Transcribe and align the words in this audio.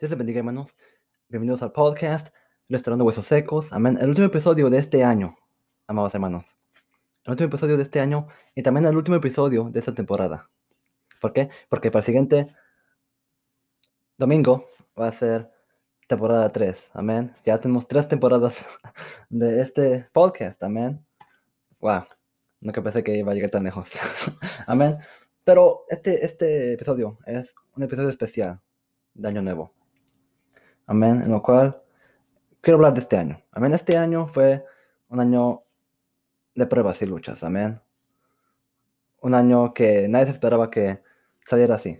Dios 0.00 0.12
les 0.12 0.18
bendiga, 0.18 0.38
hermanos. 0.38 0.74
Bienvenidos 1.28 1.60
al 1.60 1.72
podcast 1.72 2.34
Restaurando 2.70 3.04
Huesos 3.04 3.26
Secos. 3.26 3.70
Amén. 3.70 3.98
El 4.00 4.08
último 4.08 4.28
episodio 4.28 4.70
de 4.70 4.78
este 4.78 5.04
año, 5.04 5.36
amados 5.86 6.14
hermanos. 6.14 6.46
El 7.26 7.32
último 7.32 7.48
episodio 7.48 7.76
de 7.76 7.82
este 7.82 8.00
año 8.00 8.26
y 8.54 8.62
también 8.62 8.86
el 8.86 8.96
último 8.96 9.18
episodio 9.18 9.64
de 9.64 9.78
esta 9.78 9.94
temporada. 9.94 10.48
¿Por 11.20 11.34
qué? 11.34 11.50
Porque 11.68 11.90
para 11.90 12.00
el 12.00 12.06
siguiente 12.06 12.56
domingo 14.16 14.70
va 14.98 15.08
a 15.08 15.12
ser 15.12 15.50
temporada 16.08 16.50
3. 16.50 16.92
Amén. 16.94 17.36
Ya 17.44 17.60
tenemos 17.60 17.86
tres 17.86 18.08
temporadas 18.08 18.54
de 19.28 19.60
este 19.60 20.08
podcast. 20.14 20.62
Amén. 20.62 21.04
Wow. 21.78 22.04
Nunca 22.62 22.82
pensé 22.82 23.04
que 23.04 23.18
iba 23.18 23.32
a 23.32 23.34
llegar 23.34 23.50
tan 23.50 23.64
lejos. 23.64 23.90
Amén. 24.66 24.96
Pero 25.44 25.84
este, 25.90 26.24
este 26.24 26.72
episodio 26.72 27.18
es 27.26 27.54
un 27.76 27.82
episodio 27.82 28.08
especial 28.08 28.62
de 29.12 29.28
Año 29.28 29.42
Nuevo. 29.42 29.79
Amén. 30.86 31.22
En 31.24 31.30
lo 31.30 31.42
cual 31.42 31.80
quiero 32.60 32.76
hablar 32.76 32.94
de 32.94 33.00
este 33.00 33.16
año. 33.16 33.42
Amén. 33.52 33.72
Este 33.72 33.96
año 33.96 34.26
fue 34.26 34.64
un 35.08 35.20
año 35.20 35.62
de 36.54 36.66
pruebas 36.66 37.00
y 37.02 37.06
luchas. 37.06 37.42
Amén. 37.42 37.80
Un 39.20 39.34
año 39.34 39.74
que 39.74 40.08
nadie 40.08 40.26
se 40.26 40.32
esperaba 40.32 40.70
que 40.70 41.02
saliera 41.46 41.76
así. 41.76 41.98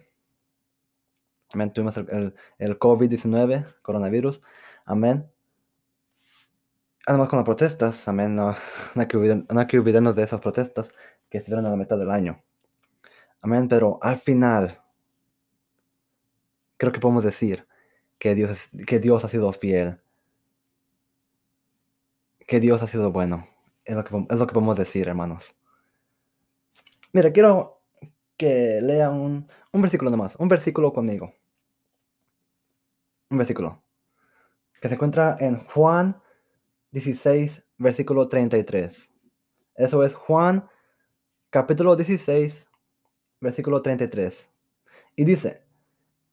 Amén. 1.53 1.73
Tuvimos 1.73 1.97
el, 1.97 2.35
el, 2.59 2.79
COVID-19, 2.79 3.75
coronavirus. 3.83 4.41
Amén. 4.85 5.31
Además 7.07 7.29
con 7.29 7.39
las 7.39 7.47
protestas, 7.47 8.07
amén, 8.09 8.37
no, 8.37 8.55
no, 8.95 9.07
no, 9.49 9.61
hay 9.61 9.67
que 9.67 9.79
olvidarnos 9.79 10.15
de 10.15 10.23
esas 10.23 10.41
protestas 10.41 10.93
que 11.29 11.39
estuvieron 11.39 11.67
a 11.67 11.71
la 11.71 11.77
mitad 11.77 11.99
del 11.99 12.11
año. 12.11 12.43
Amén, 13.41 13.69
pero 13.69 13.99
al 14.03 14.17
final, 14.17 14.81
creo 16.77 16.93
que 16.93 17.01
podemos 17.01 17.25
decir 17.25 17.67
que 18.21 18.37
Dios, 18.37 18.69
que 18.87 19.01
Dios 19.01 19.25
ha 19.25 19.29
sido 19.29 19.53
fiel, 19.53 19.99
que 22.47 22.61
Dios 22.61 22.81
ha 22.83 22.87
sido 22.87 23.11
bueno. 23.11 23.49
Es 23.85 23.97
lo 23.97 24.05
que, 24.05 24.27
es 24.31 24.39
lo 24.39 24.47
que 24.47 24.53
podemos 24.53 24.77
decir, 24.77 25.09
hermanos. 25.09 25.57
Mira, 27.13 27.33
quiero 27.33 27.81
que 28.37 28.81
lea 28.81 29.11
un, 29.11 29.49
un 29.73 29.83
versículo 29.83 30.13
nomás, 30.13 30.37
un 30.37 30.49
versículo 30.49 30.93
conmigo. 30.93 31.35
Un 33.31 33.39
versículo 33.39 33.83
que 34.81 34.89
se 34.89 34.95
encuentra 34.95 35.37
en 35.41 35.61
Juan 35.67 36.21
16, 36.93 37.63
versículo 37.79 38.29
33. 38.29 39.11
Eso 39.77 40.05
es 40.05 40.15
Juan 40.15 40.69
capítulo 41.51 41.97
16, 41.97 42.69
versículo 43.41 43.83
33. 43.83 44.49
Y 45.17 45.25
dice, 45.25 45.63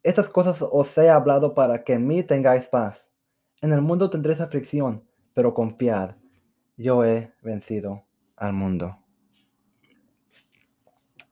estas 0.07 0.29
cosas 0.29 0.61
os 0.61 0.97
he 0.97 1.09
hablado 1.09 1.53
para 1.53 1.83
que 1.83 1.93
en 1.93 2.07
mí 2.07 2.23
tengáis 2.23 2.65
paz. 2.67 3.11
En 3.61 3.73
el 3.73 3.81
mundo 3.81 4.09
tendréis 4.09 4.39
aflicción, 4.39 5.03
pero 5.33 5.53
confiad, 5.53 6.15
yo 6.77 7.03
he 7.03 7.33
vencido 7.41 8.05
al 8.37 8.53
mundo. 8.53 8.97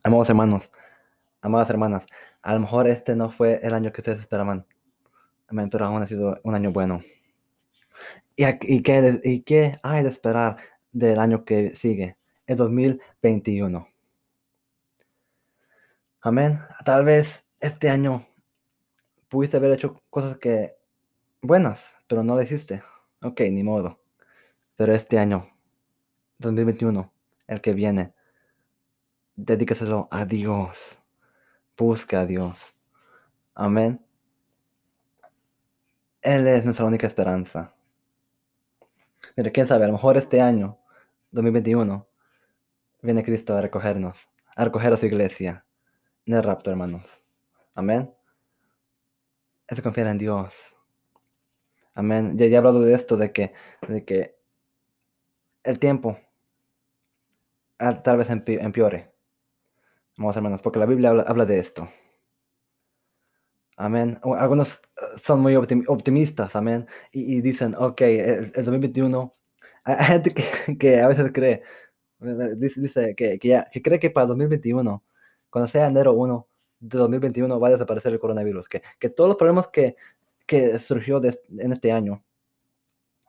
Amados 0.03 0.29
hermanos, 0.29 0.69
amadas 1.41 1.69
hermanas, 1.69 2.05
a 2.41 2.53
lo 2.53 2.59
mejor 2.59 2.87
este 2.87 3.15
no 3.15 3.31
fue 3.31 3.61
el 3.63 3.73
año 3.73 3.93
que 3.93 4.01
ustedes 4.01 4.19
esperaban, 4.19 4.65
pero 5.71 5.85
aún 5.85 6.01
ha 6.01 6.07
sido 6.07 6.41
un 6.43 6.53
año 6.53 6.73
bueno. 6.73 7.01
¿Y, 8.35 8.81
qué, 8.83 9.19
¿Y 9.23 9.41
qué 9.43 9.77
hay 9.83 10.03
de 10.03 10.09
esperar 10.09 10.57
del 10.91 11.19
año 11.19 11.45
que 11.45 11.77
sigue? 11.77 12.17
El 12.45 12.57
2021. 12.57 13.87
Amén. 16.19 16.59
Tal 16.83 17.05
vez 17.05 17.45
este 17.61 17.89
año 17.89 18.25
pudiste 19.29 19.57
haber 19.57 19.71
hecho 19.71 20.01
cosas 20.09 20.37
que 20.37 20.75
buenas, 21.41 21.93
pero 22.07 22.23
no 22.23 22.35
lo 22.35 22.41
hiciste. 22.41 22.83
Ok, 23.21 23.41
ni 23.51 23.63
modo. 23.63 23.99
Pero 24.75 24.93
este 24.93 25.19
año, 25.19 25.47
2021, 26.39 27.13
el 27.47 27.61
que 27.61 27.73
viene, 27.73 28.13
dedícaselo 29.35 30.07
a 30.11 30.25
Dios. 30.25 30.99
Busca 31.77 32.21
a 32.21 32.25
Dios. 32.25 32.73
Amén. 33.53 34.05
Él 36.21 36.47
es 36.47 36.65
nuestra 36.65 36.85
única 36.85 37.07
esperanza. 37.07 37.75
Mira, 39.35 39.51
quién 39.51 39.67
sabe, 39.67 39.83
a 39.85 39.87
lo 39.87 39.93
mejor 39.93 40.17
este 40.17 40.41
año, 40.41 40.79
2021, 41.31 42.07
viene 43.01 43.23
Cristo 43.23 43.55
a 43.55 43.61
recogernos, 43.61 44.27
a 44.55 44.65
recoger 44.65 44.93
a 44.93 44.97
su 44.97 45.05
iglesia 45.05 45.65
en 46.25 46.33
el 46.33 46.43
rapto, 46.43 46.71
hermanos. 46.71 47.23
Amén. 47.75 48.14
Es 49.67 49.81
confiar 49.81 50.07
en 50.07 50.17
Dios. 50.17 50.75
Amén. 51.93 52.37
Ya, 52.37 52.45
he 52.45 52.57
hablado 52.57 52.81
de 52.81 52.93
esto, 52.93 53.17
de 53.17 53.31
que, 53.31 53.53
de 53.87 54.03
que 54.05 54.37
el 55.63 55.79
tiempo 55.79 56.17
ah, 57.79 58.01
tal 58.03 58.17
vez 58.17 58.29
empeore. 58.29 59.11
Vamos, 60.17 60.35
hermanos, 60.35 60.61
porque 60.61 60.79
la 60.79 60.85
Biblia 60.85 61.09
habla, 61.09 61.45
de 61.45 61.59
esto. 61.59 61.89
Amén. 63.77 64.19
Algunos 64.23 64.75
eh, 64.75 65.19
son 65.23 65.41
muy 65.41 65.55
optimistas, 65.55 66.55
amén. 66.55 66.87
Y, 67.11 67.41
dicen, 67.41 67.75
ok, 67.75 68.01
el, 68.01 68.51
2021, 68.53 69.35
hay 69.83 70.05
gente 70.05 70.33
que, 70.77 70.99
a 71.01 71.07
veces 71.07 71.31
cree, 71.33 71.63
dice, 72.55 72.81
dice 72.81 73.15
que, 73.15 73.39
que 73.39 73.81
cree 73.81 73.99
que 73.99 74.09
para 74.09 74.27
2021 74.27 75.03
cuando 75.55 75.69
sea 75.69 75.87
enero 75.87 76.13
1 76.13 76.47
de 76.79 76.97
2021 76.97 77.59
va 77.59 77.67
a 77.69 77.71
desaparecer 77.71 78.13
el 78.13 78.19
coronavirus, 78.19 78.67
que, 78.67 78.81
que 78.99 79.09
todos 79.09 79.27
los 79.27 79.37
problemas 79.37 79.67
que, 79.69 79.95
que 80.45 80.77
surgió 80.79 81.21
en 81.23 81.71
este 81.71 81.91
año 81.91 82.23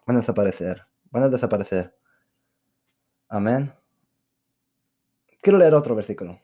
van 0.06 0.16
a 0.16 0.20
desaparecer, 0.20 0.82
van 1.10 1.24
a 1.24 1.28
desaparecer. 1.28 1.94
Amén. 3.28 3.72
Quiero 5.40 5.58
leer 5.58 5.74
otro 5.74 5.94
versículo. 5.94 6.40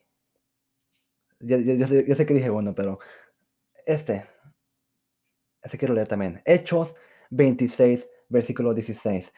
Ya, 1.40 1.58
sé, 1.86 2.26
que 2.26 2.34
dije 2.34 2.50
uno, 2.50 2.74
pero 2.74 3.00
este, 3.84 4.26
este 5.62 5.78
quiero 5.78 5.94
leer 5.94 6.08
también. 6.08 6.40
Hechos 6.44 6.94
26, 7.30 8.08
versículo 8.28 8.74
16. 8.74 9.32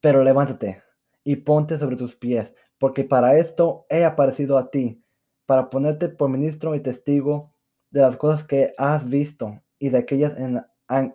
Pero 0.00 0.24
levántate 0.24 0.82
y 1.22 1.36
ponte 1.36 1.78
sobre 1.78 1.96
tus 1.96 2.16
pies, 2.16 2.54
porque 2.78 3.04
para 3.04 3.36
esto 3.36 3.86
he 3.90 4.04
aparecido 4.04 4.56
a 4.56 4.70
ti 4.70 5.02
para 5.50 5.68
ponerte 5.68 6.08
por 6.08 6.30
ministro 6.30 6.76
y 6.76 6.80
testigo 6.80 7.52
de 7.90 8.02
las 8.02 8.16
cosas 8.16 8.44
que 8.44 8.72
has 8.78 9.08
visto 9.08 9.60
y 9.80 9.88
de 9.88 9.98
aquellas 9.98 10.38
en, 10.38 10.64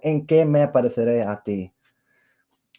en, 0.01 0.27
que 0.27 0.43
me 0.43 0.61
apareceré 0.61 1.23
a 1.23 1.41
ti. 1.41 1.73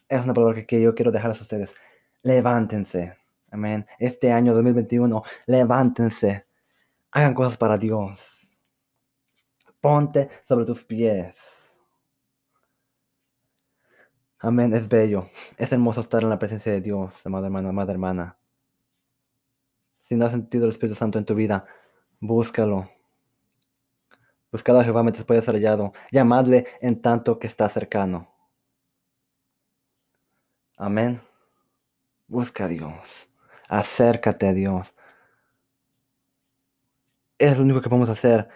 Es 0.06 0.22
una 0.22 0.34
palabra 0.34 0.66
que, 0.66 0.82
yo 0.82 0.94
quiero 0.94 1.10
dejar 1.10 1.30
a 1.30 1.32
ustedes. 1.32 1.72
Levántense. 2.20 3.16
Amén. 3.50 3.86
Este 3.98 4.30
año 4.32 4.52
2021, 4.52 5.22
levántense. 5.46 6.44
Hagan 7.10 7.32
cosas 7.32 7.56
para 7.56 7.78
Dios. 7.78 8.60
Ponte 9.80 10.28
sobre 10.44 10.66
tus 10.66 10.84
pies. 10.84 11.38
Amén. 14.40 14.74
Es 14.74 14.86
bello. 14.86 15.30
Es 15.56 15.72
hermoso 15.72 16.02
estar 16.02 16.22
en 16.22 16.28
la 16.28 16.38
presencia 16.38 16.70
de 16.70 16.82
Dios, 16.82 17.14
amado 17.24 17.46
hermano, 17.46 17.70
amada 17.70 17.92
hermana. 17.92 18.35
Si 20.08 20.14
no 20.14 20.24
has 20.24 20.30
sentido 20.30 20.64
el 20.64 20.70
Espíritu 20.70 20.96
Santo 20.96 21.18
en 21.18 21.24
tu 21.24 21.34
vida, 21.34 21.66
búscalo. 22.20 22.88
Buscad 24.52 24.78
a 24.78 24.84
Jehová 24.84 25.02
mientras 25.02 25.26
pueda 25.26 25.42
ser 25.42 25.54
hallado. 25.54 25.92
Llamadle 26.12 26.66
en 26.80 27.02
tanto 27.02 27.38
que 27.40 27.48
está 27.48 27.68
cercano. 27.68 28.32
Amén. 30.76 31.20
Busca 32.28 32.66
a 32.66 32.68
Dios. 32.68 33.28
Acércate 33.68 34.46
a 34.46 34.52
Dios. 34.52 34.94
Es 37.38 37.56
lo 37.56 37.64
único 37.64 37.80
que 37.80 37.88
podemos 37.88 38.08
hacer 38.08 38.48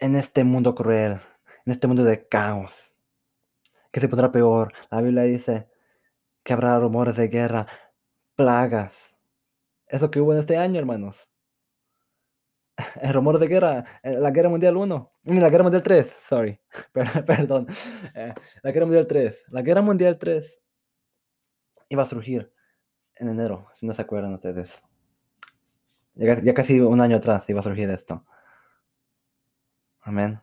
en 0.00 0.16
este 0.16 0.42
mundo 0.42 0.74
cruel, 0.74 1.20
en 1.64 1.72
este 1.72 1.86
mundo 1.86 2.02
de 2.02 2.26
caos, 2.26 2.92
que 3.92 4.00
se 4.00 4.08
pondrá 4.08 4.32
peor. 4.32 4.72
La 4.90 5.00
Biblia 5.00 5.22
dice 5.22 5.68
que 6.42 6.52
habrá 6.52 6.78
rumores 6.80 7.16
de 7.16 7.28
guerra, 7.28 7.66
plagas, 8.34 9.09
eso 9.90 10.10
que 10.10 10.20
hubo 10.20 10.32
en 10.32 10.40
este 10.40 10.56
año, 10.56 10.78
hermanos. 10.78 11.28
El 13.02 13.12
rumor 13.12 13.38
de 13.38 13.46
guerra, 13.46 13.84
eh, 14.02 14.12
la 14.12 14.30
guerra 14.30 14.48
mundial 14.48 14.76
1, 14.76 15.12
la 15.24 15.50
guerra 15.50 15.64
mundial 15.64 15.82
3, 15.82 16.16
sorry, 16.28 16.60
perdón, 17.26 17.66
eh, 18.14 18.34
la 18.62 18.70
guerra 18.72 18.86
mundial 18.86 19.06
3, 19.06 19.44
la 19.48 19.62
guerra 19.62 19.82
mundial 19.82 20.18
3 20.18 20.60
iba 21.88 22.02
a 22.02 22.06
surgir 22.06 22.52
en 23.16 23.28
enero, 23.28 23.68
si 23.74 23.86
no 23.86 23.92
se 23.92 24.02
acuerdan 24.02 24.34
ustedes. 24.34 24.82
Ya, 26.14 26.54
casi 26.54 26.80
un 26.80 27.00
año 27.00 27.16
atrás 27.16 27.48
iba 27.48 27.60
a 27.60 27.62
surgir 27.62 27.88
esto. 27.90 28.24
Amén. 30.00 30.40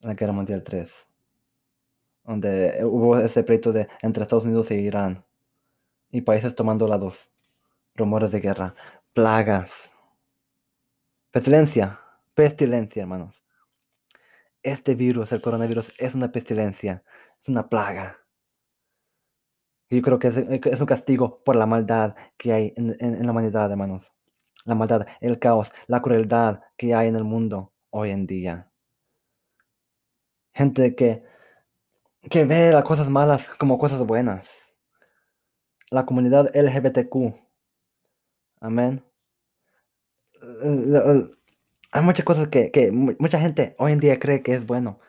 La 0.00 0.14
guerra 0.14 0.32
mundial 0.32 0.62
3, 0.62 0.90
donde 2.24 2.80
hubo 2.84 3.18
ese 3.18 3.42
pleito 3.42 3.72
de, 3.72 3.88
entre 4.02 4.22
Estados 4.22 4.44
Unidos 4.44 4.70
e 4.70 4.76
Irán 4.76 5.24
y 6.10 6.20
países 6.22 6.54
tomando 6.54 6.86
lados 6.86 7.30
rumores 7.98 8.30
de 8.32 8.40
guerra, 8.40 8.74
plagas, 9.12 9.90
pestilencia, 11.30 11.98
pestilencia, 12.34 13.00
hermanos. 13.02 13.42
este 14.62 14.94
virus, 14.94 15.32
el 15.32 15.42
coronavirus, 15.42 15.92
es 15.98 16.14
una 16.14 16.30
pestilencia, 16.30 17.02
es 17.42 17.48
una 17.48 17.68
plaga. 17.68 18.18
Yo 19.90 20.00
creo 20.02 20.18
que 20.18 20.28
es, 20.28 20.80
un 20.80 20.86
castigo 20.86 21.42
por 21.44 21.56
la 21.56 21.66
maldad 21.66 22.14
que 22.38 22.52
hay 22.52 22.72
en, 22.76 22.96
en- 23.00 23.16
en 23.16 23.24
la 23.26 23.32
humanidad, 23.32 23.70
hermanos. 23.70 24.12
La 24.64 24.74
maldad, 24.74 25.06
el 25.20 25.38
caos, 25.38 25.72
la 25.86 26.02
crueldad 26.02 26.60
que 26.76 26.94
hay 26.94 27.08
en 27.08 27.16
el 27.16 27.24
mundo 27.24 27.72
hoy 27.90 28.10
en 28.10 28.26
día. 28.26 28.70
Gente 30.52 30.94
que, 30.94 31.22
que 32.30 32.44
ve 32.44 32.70
las 32.72 32.84
cosas 32.84 33.10
malas 33.10 33.48
como 33.58 33.76
cosas 33.78 34.06
buenas. 34.06 34.48
La 35.90 36.06
comunidad 36.06 36.56
LGBTQ. 36.56 37.47
Amén. 38.60 39.04
El- 40.62 41.38
hay 41.92 42.02
muchas 42.02 42.24
cosas 42.24 42.48
que, 42.48 42.70
que 42.70 42.90
mu- 42.92 43.16
mucha 43.18 43.40
gente 43.40 43.74
hoy 43.78 43.92
en 43.92 44.00
día 44.00 44.18
cree 44.18 44.42
que 44.42 44.52
es 44.52 44.66
bueno, 44.66 45.00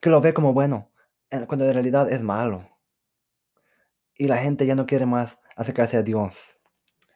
que 0.00 0.10
lo 0.10 0.20
ve 0.20 0.34
como 0.34 0.52
bueno, 0.52 0.90
eh, 1.30 1.44
cuando 1.46 1.66
en 1.66 1.72
realidad 1.74 2.10
es 2.10 2.22
malo. 2.22 2.68
Y 4.14 4.26
la 4.26 4.38
gente 4.38 4.66
ya 4.66 4.74
no 4.74 4.86
quiere 4.86 5.06
más 5.06 5.38
acercarse 5.56 5.96
a 5.96 6.02
Dios, 6.02 6.58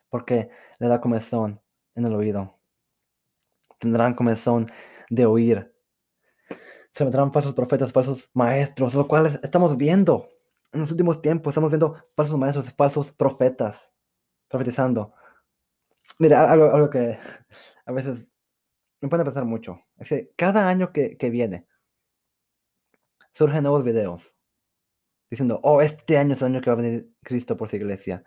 porque 0.09 0.51
le 0.79 0.89
da 0.89 1.01
comezón 1.01 1.61
en 1.95 2.07
el 2.07 2.15
oído. 2.15 2.59
Tendrán 3.79 4.15
comezón 4.15 4.67
de 5.11 5.27
oír. 5.27 5.75
Se 6.93 7.05
vendrán 7.05 7.33
falsos 7.33 7.55
profetas, 7.55 7.93
falsos 7.93 8.31
maestros, 8.33 8.95
los 8.95 9.07
cuales 9.07 9.41
estamos 9.43 9.77
viendo 9.77 10.29
en 10.73 10.81
los 10.81 10.91
últimos 10.91 11.21
tiempos. 11.21 11.51
Estamos 11.51 11.71
viendo 11.71 11.97
falsos 12.17 12.39
maestros, 12.39 12.73
falsos 12.75 13.11
profetas 13.13 13.91
profetizando. 14.55 15.13
Mira, 16.21 16.49
algo, 16.49 16.73
algo 16.73 16.89
que 16.89 17.19
a 17.87 17.93
veces 17.93 18.33
me 19.01 19.09
pone 19.09 19.23
a 19.23 19.25
pensar 19.25 19.45
mucho. 19.45 19.81
Es 19.99 20.09
que 20.09 20.31
cada 20.37 20.69
año 20.69 20.93
que, 20.93 21.17
que 21.17 21.29
viene 21.29 21.67
surgen 23.33 23.65
nuevos 23.65 23.83
videos 23.83 24.33
diciendo, 25.29 25.59
oh, 25.65 25.83
este 25.83 26.17
año 26.19 26.35
es 26.35 26.43
el 26.43 26.47
año 26.47 26.61
que 26.61 26.71
va 26.71 26.75
a 26.75 26.83
venir 26.83 27.11
Cristo 27.25 27.57
por 27.57 27.69
su 27.69 27.75
iglesia. 27.75 28.23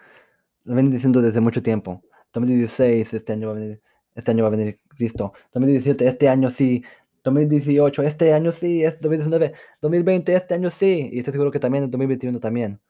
Lo 0.66 0.76
vienen 0.76 0.92
diciendo 0.92 1.22
desde 1.22 1.40
mucho 1.40 1.64
tiempo. 1.64 2.04
2016, 2.34 3.14
este 3.14 3.32
año 3.32 3.48
va 3.48 3.54
a 3.54 3.60
venir, 3.60 3.82
este 4.14 4.32
año 4.32 4.44
va 4.44 4.50
a 4.50 4.52
venir 4.52 4.82
Cristo. 4.90 5.32
2017, 5.54 6.08
este 6.08 6.28
año 6.28 6.52
sí. 6.52 6.84
2018, 7.24 8.04
este 8.04 8.34
año 8.34 8.52
sí. 8.52 8.84
Es 8.84 9.00
2019, 9.00 9.54
2020, 9.82 10.36
este 10.36 10.56
año 10.56 10.72
sí. 10.72 11.10
Y 11.14 11.20
estoy 11.20 11.32
seguro 11.32 11.52
que 11.52 11.60
también 11.60 11.86
en 11.86 11.92
2021 11.92 12.38
también. 12.42 12.82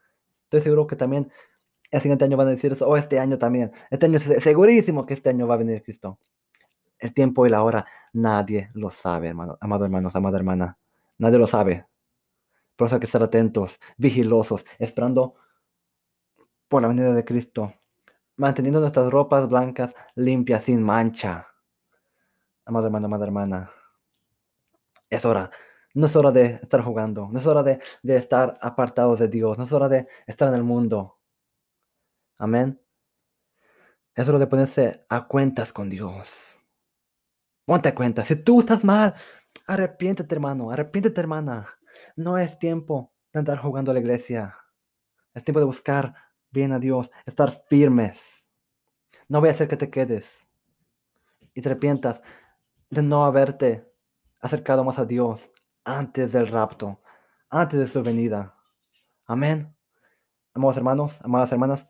Estoy 0.46 0.62
seguro 0.62 0.88
que 0.88 0.96
también 0.96 1.32
el 1.92 2.02
siguiente 2.02 2.26
año 2.26 2.38
van 2.38 2.48
a 2.48 2.52
decir 2.52 2.74
eso, 2.74 2.88
oh, 2.88 2.98
este 2.98 3.20
año 3.20 3.38
también. 3.38 3.72
Este 3.90 4.06
año 4.06 4.18
es 4.18 4.24
segurísimo 4.44 5.06
que 5.06 5.14
este 5.14 5.30
año 5.30 5.48
va 5.48 5.56
a 5.56 5.58
venir 5.58 5.84
Cristo. 5.84 6.20
El 7.00 7.14
tiempo 7.14 7.46
y 7.46 7.50
la 7.50 7.64
hora, 7.64 7.86
nadie 8.14 8.70
lo 8.74 8.90
sabe, 8.90 9.28
hermano, 9.30 9.58
amado 9.62 9.86
hermanos, 9.86 10.16
amada 10.16 10.38
hermana. 10.38 10.78
Nadie 11.18 11.38
lo 11.38 11.48
sabe. 11.48 11.86
Por 12.76 12.88
eso 12.88 12.96
hay 12.96 13.00
que 13.00 13.06
estar 13.06 13.24
atentos, 13.24 13.80
vigilosos, 13.98 14.66
esperando 14.80 15.36
por 16.68 16.82
la 16.82 16.88
venida 16.88 17.14
de 17.14 17.26
Cristo, 17.26 17.74
manteniendo 18.36 18.80
nuestras 18.80 19.10
ropas 19.10 19.48
blancas 19.48 19.94
limpias, 20.16 20.64
sin 20.64 20.84
mancha. 20.84 21.48
Amado 22.66 22.88
hermano, 22.88 23.06
amada 23.06 23.26
hermana, 23.26 23.72
es 25.10 25.26
hora. 25.26 25.50
No 25.94 26.06
es 26.06 26.16
hora 26.16 26.32
de 26.32 26.60
estar 26.62 26.82
jugando, 26.84 27.30
no 27.32 27.40
es 27.40 27.48
hora 27.48 27.64
de, 27.64 27.80
de 28.04 28.18
estar 28.18 28.58
apartados 28.62 29.18
de 29.20 29.28
Dios, 29.30 29.58
no 29.58 29.64
es 29.64 29.72
hora 29.72 29.90
de 29.90 30.08
estar 30.28 30.50
en 30.50 30.56
el 30.56 30.64
mundo. 30.64 31.17
Amén. 32.38 32.80
Es 34.16 34.28
hora 34.28 34.40
de 34.40 34.48
ponerse 34.48 35.06
a 35.10 35.28
cuentas 35.28 35.74
con 35.74 35.90
Dios. 35.90 36.58
Ponte 37.66 37.90
a 37.90 37.96
cuenta. 37.96 38.24
Si 38.26 38.36
tú 38.36 38.60
estás 38.60 38.84
mal, 38.84 39.16
arrepiéntete, 39.66 40.34
hermano, 40.34 40.72
arrepiéntete, 40.72 41.20
hermana. 41.20 41.68
No 42.16 42.38
es 42.38 42.58
tiempo 42.60 43.12
de 43.34 43.40
andar 43.40 43.60
jugando 43.60 43.92
a 43.92 43.94
la 43.94 44.00
iglesia. 44.00 44.58
Es 45.34 45.44
tiempo 45.44 45.60
de 45.60 45.66
buscar 45.66 46.14
bien 46.52 46.72
a 46.72 46.80
Dios, 46.80 47.12
estar 47.26 47.64
firmes. 47.68 48.46
No 49.28 49.40
voy 49.40 49.50
a 49.50 49.52
hacer 49.52 49.68
que 49.68 49.78
te 49.78 49.90
quedes 49.90 50.48
y 51.54 51.62
te 51.62 51.70
arrepientas 51.70 52.22
de 52.90 53.02
no 53.02 53.26
haberte 53.26 53.92
acercado 54.40 54.84
más 54.84 55.00
a 55.00 55.06
Dios 55.06 55.50
antes 55.84 56.32
del 56.32 56.48
rapto, 56.48 57.02
antes 57.50 57.80
de 57.80 57.88
su 57.88 58.02
venida. 58.04 58.56
Amén. 59.26 59.76
Amados 60.54 60.78
hermanos, 60.78 61.20
amadas 61.22 61.52
hermanas, 61.52 61.88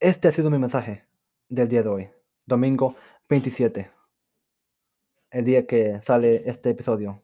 este 0.00 0.28
ha 0.28 0.32
sido 0.32 0.50
mi 0.50 0.58
mensaje 0.58 1.04
del 1.48 1.68
día 1.68 1.82
de 1.82 1.88
hoy, 1.88 2.10
domingo 2.46 2.96
27, 3.28 3.90
el 5.30 5.44
día 5.44 5.66
que 5.66 6.00
sale 6.02 6.42
este 6.48 6.70
episodio. 6.70 7.22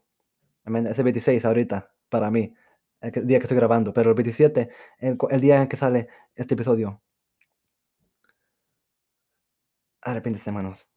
Es 0.64 0.98
el 0.98 1.04
26 1.04 1.44
ahorita 1.44 1.94
para 2.08 2.30
mí, 2.30 2.54
el 3.00 3.26
día 3.26 3.38
que 3.38 3.44
estoy 3.44 3.56
grabando, 3.56 3.92
pero 3.92 4.10
el 4.10 4.16
27, 4.16 4.68
el, 4.98 5.16
cu- 5.16 5.28
el 5.30 5.40
día 5.40 5.60
en 5.62 5.68
que 5.68 5.76
sale 5.76 6.08
este 6.34 6.54
episodio. 6.54 7.02
Arrepiéntese, 10.02 10.50
hermanos. 10.50 10.88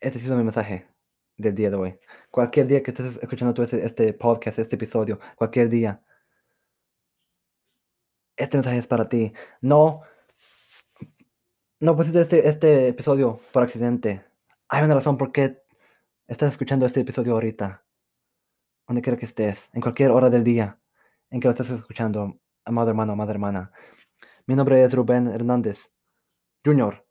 Este 0.00 0.18
ha 0.18 0.22
sido 0.22 0.36
mi 0.36 0.44
mensaje 0.44 0.88
del 1.36 1.54
día 1.54 1.70
de 1.70 1.76
hoy. 1.76 1.98
Cualquier 2.30 2.66
día 2.66 2.82
que 2.82 2.90
estés 2.92 3.16
escuchando 3.22 3.54
tú 3.54 3.62
este, 3.62 3.84
este 3.84 4.12
podcast, 4.14 4.58
este 4.58 4.76
episodio, 4.76 5.18
cualquier 5.36 5.68
día, 5.68 6.02
este 8.36 8.56
mensaje 8.56 8.78
es 8.78 8.86
para 8.86 9.08
ti. 9.08 9.32
No, 9.60 10.02
no 11.80 11.96
pusiste 11.96 12.20
este, 12.20 12.48
este 12.48 12.88
episodio 12.88 13.40
por 13.52 13.62
accidente. 13.62 14.24
Hay 14.68 14.84
una 14.84 14.94
razón 14.94 15.18
por 15.18 15.32
qué 15.32 15.62
estás 16.26 16.52
escuchando 16.52 16.86
este 16.86 17.00
episodio 17.00 17.34
ahorita. 17.34 17.84
Donde 18.86 19.02
quiera 19.02 19.18
que 19.18 19.26
estés, 19.26 19.68
en 19.72 19.80
cualquier 19.80 20.10
hora 20.12 20.30
del 20.30 20.44
día 20.44 20.78
en 21.30 21.40
que 21.40 21.48
lo 21.48 21.52
estés 21.52 21.70
escuchando, 21.70 22.38
amado 22.64 22.90
hermano, 22.90 23.12
amada 23.12 23.32
hermana. 23.32 23.72
Mi 24.46 24.54
nombre 24.54 24.82
es 24.82 24.94
Rubén 24.94 25.26
Hernández 25.26 25.90
Jr. 26.64 27.04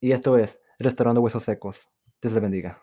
y 0.00 0.12
esto 0.12 0.38
es 0.38 0.58
Restaurando 0.78 1.20
Huesos 1.20 1.44
Secos. 1.44 1.88
Dios 2.20 2.32
le 2.32 2.40
bendiga. 2.40 2.82